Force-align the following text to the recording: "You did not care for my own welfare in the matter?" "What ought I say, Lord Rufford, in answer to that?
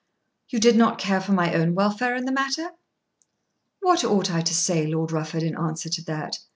"You 0.49 0.59
did 0.59 0.75
not 0.75 0.97
care 0.97 1.21
for 1.21 1.31
my 1.31 1.53
own 1.53 1.75
welfare 1.75 2.15
in 2.15 2.25
the 2.25 2.31
matter?" 2.31 2.71
"What 3.81 4.03
ought 4.03 4.31
I 4.31 4.41
say, 4.43 4.87
Lord 4.87 5.11
Rufford, 5.11 5.43
in 5.43 5.55
answer 5.55 5.89
to 5.89 6.03
that? 6.05 6.39